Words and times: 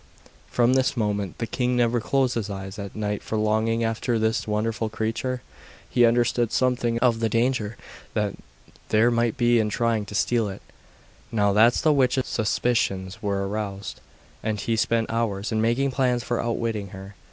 From 0.49 0.73
this 0.73 0.97
moment 0.97 1.37
the 1.37 1.45
king 1.45 1.75
never 1.77 1.99
closed 2.01 2.33
his 2.33 2.49
eyes 2.49 2.79
at 2.79 2.95
night 2.95 3.21
for 3.21 3.37
longing 3.37 3.83
after 3.83 4.17
this 4.17 4.47
wonderful 4.47 4.89
creature. 4.89 5.43
He 5.87 6.07
understood 6.07 6.51
something 6.51 6.97
of 7.01 7.19
the 7.19 7.29
danger 7.29 7.77
that 8.15 8.33
there 8.89 9.11
might 9.11 9.37
be 9.37 9.59
in 9.59 9.69
trying 9.69 10.05
to 10.07 10.15
steal 10.15 10.49
it, 10.49 10.63
now 11.31 11.53
that 11.53 11.75
the 11.75 11.93
witch's 11.93 12.25
suspicions 12.25 13.21
were 13.21 13.47
aroused, 13.47 14.01
and 14.41 14.59
he 14.59 14.75
spent 14.75 15.11
hours 15.11 15.51
in 15.51 15.61
making 15.61 15.91
plans 15.91 16.23
for 16.23 16.41
outwitting 16.41 16.87
her. 16.87 17.13